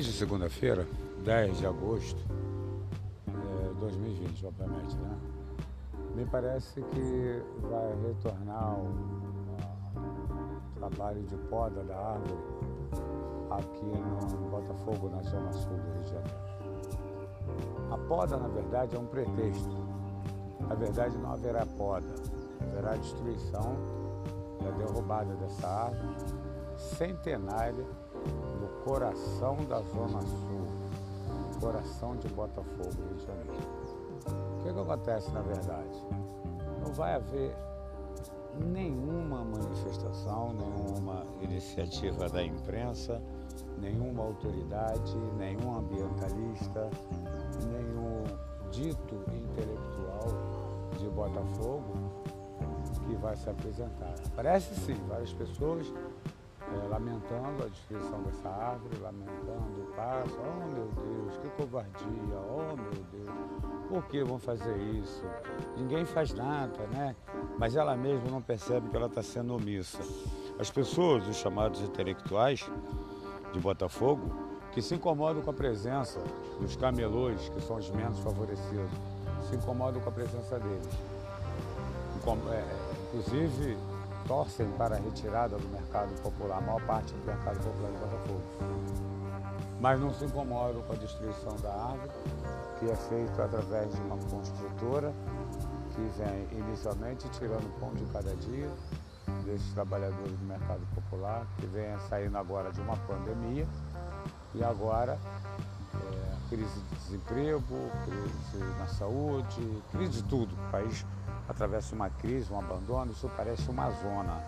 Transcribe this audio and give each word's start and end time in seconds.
Hoje, 0.00 0.12
segunda-feira, 0.12 0.88
10 1.26 1.58
de 1.58 1.66
agosto 1.66 2.24
de 3.26 3.68
é, 3.68 3.74
2020, 3.80 4.46
obviamente, 4.46 4.96
né? 4.96 5.14
Me 6.16 6.24
parece 6.24 6.80
que 6.80 7.42
vai 7.68 7.94
retornar 8.08 8.78
o, 8.78 8.94
trabalho 10.76 11.22
de 11.24 11.36
poda 11.50 11.84
da 11.84 11.98
árvore 11.98 12.40
aqui 13.50 13.84
no 13.84 14.48
Botafogo, 14.48 15.10
na 15.10 15.20
zona 15.20 15.52
sul 15.52 15.76
do 15.76 15.92
Rio 15.92 16.02
de 16.02 16.10
Janeiro. 16.12 16.40
A 17.90 17.98
poda, 17.98 18.38
na 18.38 18.48
verdade, 18.48 18.96
é 18.96 18.98
um 18.98 19.04
pretexto. 19.04 19.76
Na 20.66 20.76
verdade, 20.76 21.18
não 21.18 21.32
haverá 21.32 21.66
poda, 21.76 22.14
haverá 22.62 22.96
destruição 22.96 23.76
e 24.62 24.66
a 24.66 24.70
derrubada 24.70 25.34
dessa 25.34 25.68
árvore 25.68 26.16
centenária 26.78 27.84
coração 28.84 29.56
da 29.68 29.80
Zona 29.82 30.20
Sul, 30.22 30.66
coração 31.60 32.16
de 32.16 32.28
Botafogo, 32.28 32.90
Rio 32.96 33.16
de 33.16 33.26
Janeiro. 33.26 33.80
O 34.26 34.62
que, 34.62 34.72
que 34.72 34.80
acontece 34.80 35.30
na 35.30 35.42
verdade? 35.42 36.04
Não 36.80 36.92
vai 36.92 37.14
haver 37.14 37.54
nenhuma 38.58 39.44
manifestação, 39.44 40.54
nenhuma 40.54 41.24
iniciativa 41.40 42.28
da 42.28 42.42
imprensa, 42.42 43.20
nenhuma 43.78 44.24
autoridade, 44.24 45.16
nenhum 45.36 45.76
ambientalista, 45.76 46.90
nenhum 47.70 48.24
dito 48.70 49.14
intelectual 49.32 50.28
de 50.98 51.08
Botafogo 51.08 51.84
que 53.06 53.14
vai 53.16 53.36
se 53.36 53.48
apresentar. 53.48 54.14
Parece 54.34 54.74
sim, 54.74 54.94
várias 55.08 55.32
pessoas 55.32 55.86
é, 56.72 56.88
lamentando 56.88 57.64
a 57.64 57.68
destruição 57.68 58.22
dessa 58.22 58.48
árvore, 58.48 58.96
lamentando 59.00 59.82
o 59.82 59.92
passo. 59.96 60.38
Oh 60.38 60.66
meu 60.68 60.86
Deus, 60.88 61.36
que 61.38 61.48
covardia, 61.50 62.38
oh 62.48 62.76
meu 62.76 63.04
Deus, 63.12 63.30
por 63.88 64.04
que 64.06 64.22
vão 64.22 64.38
fazer 64.38 64.76
isso? 64.78 65.24
Ninguém 65.76 66.04
faz 66.04 66.32
nada, 66.32 66.86
né? 66.88 67.16
Mas 67.58 67.74
ela 67.74 67.96
mesma 67.96 68.30
não 68.30 68.40
percebe 68.40 68.88
que 68.88 68.96
ela 68.96 69.06
está 69.06 69.22
sendo 69.22 69.54
omissa. 69.54 69.98
As 70.58 70.70
pessoas, 70.70 71.26
os 71.26 71.36
chamados 71.36 71.80
intelectuais 71.80 72.70
de 73.52 73.58
Botafogo, 73.58 74.30
que 74.72 74.80
se 74.80 74.94
incomodam 74.94 75.42
com 75.42 75.50
a 75.50 75.54
presença 75.54 76.20
dos 76.60 76.76
camelôs, 76.76 77.48
que 77.48 77.60
são 77.60 77.76
os 77.76 77.90
menos 77.90 78.18
favorecidos, 78.20 78.90
se 79.48 79.56
incomodam 79.56 80.00
com 80.00 80.08
a 80.08 80.12
presença 80.12 80.58
deles. 80.58 80.88
É, 82.52 82.64
inclusive, 83.08 83.76
torcem 84.26 84.70
para 84.72 84.96
a 84.96 84.98
retirada 84.98 85.56
do 85.56 85.68
mercado 85.68 86.14
popular, 86.22 86.58
a 86.58 86.60
maior 86.60 86.82
parte 86.86 87.12
do 87.12 87.26
mercado 87.26 87.58
popular 87.58 87.90
de 87.90 87.98
Botafogo. 87.98 88.42
Mas 89.80 90.00
não 90.00 90.12
se 90.12 90.24
incomodam 90.24 90.82
com 90.82 90.92
a 90.92 90.96
destruição 90.96 91.56
da 91.56 91.72
árvore, 91.72 92.10
que 92.78 92.90
é 92.90 92.96
feita 92.96 93.44
através 93.44 93.94
de 93.94 94.00
uma 94.02 94.16
construtora 94.16 95.12
que 95.94 96.00
vem 96.18 96.60
inicialmente 96.60 97.28
tirando 97.30 97.78
pão 97.78 97.92
de 97.94 98.04
cada 98.06 98.34
dia 98.36 98.70
desses 99.44 99.72
trabalhadores 99.72 100.32
do 100.38 100.44
mercado 100.44 100.80
popular, 100.94 101.46
que 101.58 101.66
vem 101.66 101.98
saindo 102.08 102.36
agora 102.36 102.72
de 102.72 102.80
uma 102.80 102.96
pandemia 102.96 103.66
e 104.54 104.62
agora 104.62 105.18
é, 105.94 106.48
crise 106.48 106.80
de 106.80 106.96
desemprego, 106.96 107.90
crise 108.04 108.64
na 108.78 108.86
saúde, 108.86 109.82
crise 109.92 110.22
de 110.22 110.28
tudo. 110.28 110.54
O 110.54 110.70
país 110.70 111.04
atravessa 111.50 111.94
uma 111.94 112.08
crise, 112.08 112.52
um 112.52 112.58
abandono, 112.58 113.10
isso 113.10 113.28
parece 113.36 113.68
uma 113.68 113.90
zona. 113.90 114.40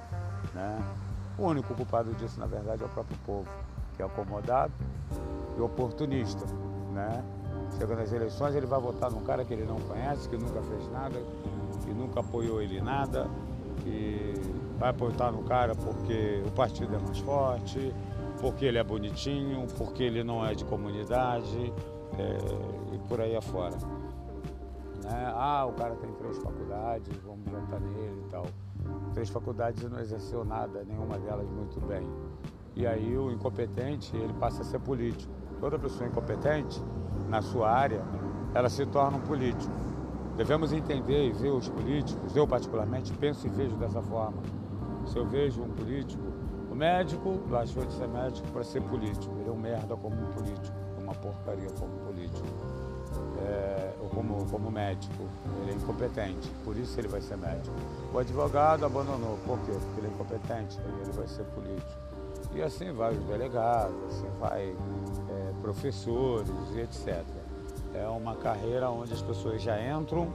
Né? 0.55 0.79
O 1.37 1.47
único 1.47 1.75
culpado 1.75 2.15
disso, 2.15 2.39
na 2.39 2.47
verdade, 2.47 2.83
é 2.83 2.87
o 2.87 2.89
próprio 2.89 3.19
povo, 3.27 3.49
que 3.97 4.03
é 4.03 4.07
acomodado 4.07 4.73
e 5.59 5.61
oportunista. 5.61 6.47
Né? 6.93 7.25
Chega 7.77 7.97
nas 7.97 8.13
eleições, 8.13 8.55
ele 8.55 8.67
vai 8.67 8.81
votar 8.81 9.11
num 9.11 9.23
cara 9.23 9.45
que 9.45 9.53
ele 9.53 9.65
não 9.65 9.81
conhece, 9.81 10.29
que 10.29 10.37
nunca 10.37 10.63
fez 10.63 10.89
nada, 10.93 11.21
que 11.85 11.91
nunca 11.93 12.21
apoiou 12.21 12.63
ele 12.63 12.81
nada, 12.81 13.29
que 13.83 14.35
vai 14.79 14.91
apoiar 14.91 15.33
no 15.33 15.43
cara 15.43 15.75
porque 15.75 16.43
o 16.47 16.51
partido 16.53 16.95
é 16.95 16.99
mais 16.99 17.19
forte, 17.19 17.93
porque 18.41 18.65
ele 18.65 18.79
é 18.79 18.85
bonitinho, 18.85 19.67
porque 19.77 20.05
ele 20.05 20.23
não 20.23 20.47
é 20.47 20.55
de 20.55 20.65
comunidade 20.65 21.73
é, 22.19 22.95
e 22.95 22.99
por 23.09 23.21
aí 23.21 23.35
afora. 23.35 23.77
Né? 25.05 25.33
Ah, 25.35 25.67
o 25.67 25.73
cara 25.73 25.95
tem 25.97 26.13
três 26.13 26.39
faculdades, 26.39 27.17
vamos 27.25 27.45
votar 27.51 27.81
nele 27.81 28.23
e 28.27 28.31
tal. 28.31 28.47
Três 29.13 29.29
faculdades 29.29 29.83
e 29.83 29.89
não 29.89 29.99
exerceu 29.99 30.45
nada, 30.45 30.85
nenhuma 30.85 31.19
delas 31.19 31.49
muito 31.51 31.81
bem. 31.87 32.09
E 32.75 32.87
aí 32.87 33.17
o 33.17 33.31
incompetente, 33.31 34.17
ele 34.17 34.33
passa 34.35 34.63
a 34.63 34.65
ser 34.65 34.79
político. 34.81 35.33
Toda 35.61 35.79
pessoa 35.79 36.09
incompetente, 36.09 36.83
na 37.29 37.43
sua 37.43 37.71
área, 37.71 38.03
ela 38.55 38.69
se 38.69 38.85
torna 38.87 39.19
um 39.19 39.21
político. 39.21 39.73
Devemos 40.37 40.73
entender 40.73 41.29
e 41.29 41.33
ver 41.33 41.51
os 41.51 41.69
políticos, 41.69 42.35
eu 42.35 42.47
particularmente 42.47 43.13
penso 43.15 43.47
e 43.47 43.51
vejo 43.51 43.77
dessa 43.77 44.01
forma. 44.03 44.43
Se 45.07 45.19
eu 45.19 45.27
vejo 45.27 45.63
um 45.63 45.69
político, 45.69 46.23
o 46.71 46.75
médico 46.75 47.39
achou 47.55 47.85
de 47.85 47.93
ser 47.93 48.09
médico 48.09 48.49
para 48.49 48.65
ser 48.65 48.83
político. 48.83 49.35
Ele 49.39 49.49
é 49.49 49.53
um 49.53 49.59
merda 49.59 49.95
como 49.97 50.17
um 50.17 50.31
político, 50.31 50.75
uma 50.99 51.15
porcaria 51.15 51.69
como 51.79 51.93
político 52.07 52.47
é, 53.47 53.93
como, 54.15 54.45
como 54.51 54.71
médico. 54.71 55.25
Ele 55.61 55.73
é 55.73 55.75
incompetente, 55.75 56.49
por 56.65 56.77
isso 56.77 56.99
ele 56.99 57.09
vai 57.09 57.21
ser 57.21 57.37
médico. 57.37 57.75
O 58.13 58.19
advogado 58.19 58.85
abandonou, 58.85 59.39
por 59.47 59.59
quê? 59.61 59.73
Porque 59.73 60.01
ele 60.01 60.07
é 60.07 60.11
incompetente, 60.11 60.79
ele 61.03 61.13
vai 61.13 61.27
ser 61.27 61.45
político. 61.45 62.03
E 62.55 62.63
assim 62.63 62.93
vai 62.93 63.13
os 63.13 63.25
delegados, 63.25 63.95
assim 64.09 64.29
vai 64.39 64.75
é, 65.31 65.53
professores 65.61 66.51
e 66.75 66.81
etc. 66.81 67.25
É 67.95 68.07
uma 68.09 68.37
carreira 68.37 68.91
onde 68.91 69.13
as 69.13 69.23
pessoas 69.23 69.63
já 69.63 69.81
entram 69.81 70.31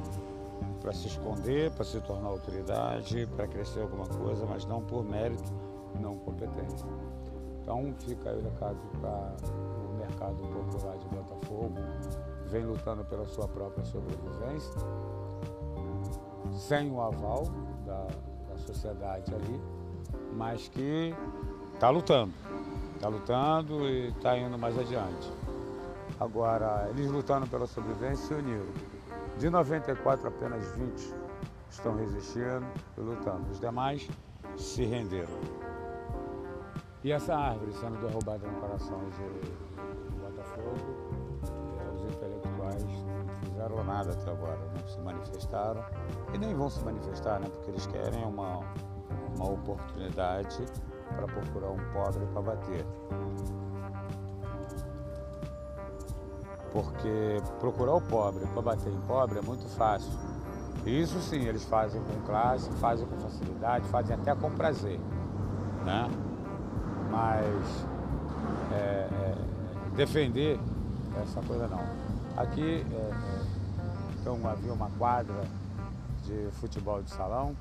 para 0.81 0.93
se 0.93 1.07
esconder, 1.07 1.71
para 1.71 1.83
se 1.83 1.99
tornar 2.01 2.29
autoridade, 2.29 3.27
para 3.35 3.47
crescer 3.47 3.81
alguma 3.81 4.07
coisa, 4.07 4.45
mas 4.45 4.65
não 4.65 4.81
por 4.81 5.03
mérito, 5.03 5.51
não 5.99 6.15
competência. 6.17 6.87
Então 7.67 7.93
fica 7.99 8.29
aí 8.29 8.37
o 8.37 8.41
recado 8.41 8.77
para 9.01 9.35
o 9.89 9.97
mercado 9.97 10.35
popular 10.37 10.97
de 10.99 11.07
Botafogo, 11.09 11.75
vem 12.45 12.65
lutando 12.65 13.03
pela 13.03 13.25
sua 13.25 13.45
própria 13.45 13.83
sobrevivência, 13.83 14.71
sem 16.53 16.89
o 16.89 17.01
aval 17.01 17.43
da, 17.85 18.07
da 18.47 18.57
sociedade 18.57 19.35
ali, 19.35 19.61
mas 20.31 20.69
que 20.69 21.13
está 21.73 21.89
lutando, 21.89 22.31
está 22.95 23.09
lutando 23.09 23.85
e 23.89 24.07
está 24.11 24.37
indo 24.37 24.57
mais 24.57 24.79
adiante. 24.79 25.29
Agora, 26.21 26.87
eles 26.91 27.11
lutando 27.11 27.47
pela 27.47 27.67
sobrevivência 27.67 28.27
se 28.27 28.33
uniram. 28.33 28.65
De 29.37 29.49
94, 29.49 30.25
apenas 30.25 30.71
20 30.77 31.13
estão 31.69 31.97
resistindo 31.97 32.65
e 32.97 33.01
lutando. 33.01 33.51
Os 33.51 33.59
demais 33.59 34.07
se 34.55 34.85
renderam. 34.85 35.76
E 37.03 37.11
essa 37.11 37.35
árvore 37.35 37.71
sendo 37.73 37.99
derrubada 38.01 38.47
no 38.47 38.59
coração 38.59 38.99
de 39.09 40.17
Botafogo, 40.19 41.17
intelectuais 42.09 42.83
não 42.83 43.35
fizeram 43.41 43.83
nada 43.83 44.11
até 44.11 44.31
agora, 44.31 44.59
não 44.75 44.87
se 44.87 44.99
manifestaram 44.99 45.83
e 46.33 46.37
nem 46.37 46.53
vão 46.55 46.69
se 46.69 46.83
manifestar, 46.83 47.39
né? 47.39 47.47
Porque 47.49 47.71
eles 47.71 47.85
querem 47.87 48.23
uma, 48.25 48.59
uma 49.35 49.51
oportunidade 49.51 50.65
para 51.15 51.25
procurar 51.25 51.69
um 51.69 51.93
pobre 51.93 52.25
para 52.33 52.41
bater. 52.41 52.85
Porque 56.71 57.41
procurar 57.59 57.93
o 57.93 58.01
pobre 58.01 58.45
para 58.47 58.61
bater 58.61 58.91
em 58.91 59.01
pobre 59.01 59.39
é 59.39 59.41
muito 59.41 59.67
fácil. 59.69 60.11
Isso 60.85 61.19
sim, 61.19 61.45
eles 61.45 61.65
fazem 61.65 62.01
com 62.03 62.21
classe, 62.25 62.69
fazem 62.73 63.05
com 63.07 63.17
facilidade, 63.19 63.87
fazem 63.89 64.15
até 64.15 64.33
com 64.35 64.51
prazer. 64.51 64.99
Né? 65.85 66.09
Mas 67.09 67.85
é, 68.71 69.07
é, 69.11 69.35
defender 69.95 70.59
essa 71.21 71.41
coisa 71.41 71.67
não. 71.67 71.81
Aqui 72.35 72.85
então 74.19 74.37
havia 74.47 74.73
uma 74.73 74.89
quadra 74.97 75.41
de 76.25 76.49
futebol 76.59 77.01
de 77.01 77.09
salão, 77.09 77.55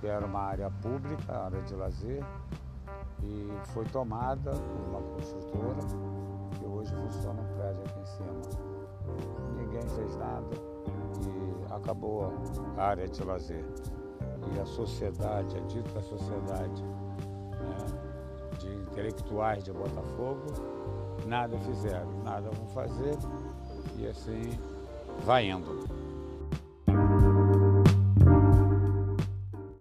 que 0.00 0.06
era 0.06 0.24
uma 0.24 0.40
área 0.40 0.70
pública, 0.82 1.44
área 1.44 1.60
de 1.62 1.74
lazer, 1.74 2.24
e 3.22 3.52
foi 3.74 3.84
tomada 3.86 4.52
por 4.52 4.88
uma 4.88 5.00
construtora 5.14 5.80
que 6.58 6.64
hoje 6.64 6.94
funciona 6.94 7.40
um 7.40 7.54
prédio 7.56 7.82
aqui 7.84 8.00
em 8.00 8.06
cima. 8.06 8.32
Ninguém 9.58 9.88
fez 9.88 10.16
nada 10.16 10.46
e 11.26 11.74
acabou 11.74 12.32
a 12.78 12.82
área 12.82 13.06
de 13.06 13.22
lazer. 13.22 13.64
E 14.54 14.58
a 14.58 14.64
sociedade, 14.64 15.56
a 15.56 15.60
dita 15.60 16.00
sociedade 16.00 16.82
né, 17.60 17.86
de 18.58 18.68
intelectuais 18.68 19.62
de 19.64 19.72
Botafogo, 19.72 20.46
nada 21.26 21.58
fizeram, 21.58 22.10
nada 22.24 22.50
vão 22.50 22.66
fazer 22.68 23.16
e 23.96 24.06
assim 24.06 24.58
vai 25.24 25.48
indo. 25.48 25.99